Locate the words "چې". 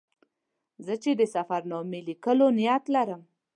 1.03-1.11